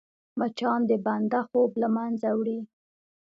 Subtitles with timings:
[0.39, 2.59] مچان د بنده خوب له منځه وړي